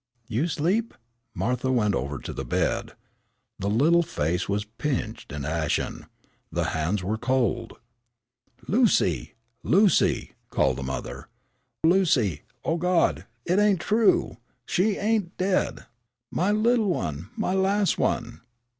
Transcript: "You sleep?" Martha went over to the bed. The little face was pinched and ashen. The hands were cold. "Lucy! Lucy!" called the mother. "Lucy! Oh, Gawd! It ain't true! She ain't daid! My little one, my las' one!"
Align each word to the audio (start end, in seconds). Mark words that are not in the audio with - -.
"You 0.27 0.47
sleep?" 0.47 0.95
Martha 1.35 1.71
went 1.71 1.93
over 1.93 2.17
to 2.17 2.33
the 2.33 2.43
bed. 2.43 2.93
The 3.59 3.69
little 3.69 4.01
face 4.01 4.49
was 4.49 4.65
pinched 4.65 5.31
and 5.31 5.45
ashen. 5.45 6.07
The 6.51 6.63
hands 6.73 7.03
were 7.03 7.19
cold. 7.19 7.77
"Lucy! 8.67 9.35
Lucy!" 9.61 10.31
called 10.49 10.77
the 10.77 10.81
mother. 10.81 11.27
"Lucy! 11.83 12.41
Oh, 12.65 12.77
Gawd! 12.77 13.27
It 13.45 13.59
ain't 13.59 13.79
true! 13.79 14.37
She 14.65 14.97
ain't 14.97 15.37
daid! 15.37 15.85
My 16.31 16.49
little 16.51 16.89
one, 16.89 17.29
my 17.37 17.53
las' 17.53 17.95
one!" 17.95 18.41